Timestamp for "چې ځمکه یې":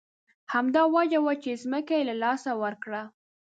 1.43-2.03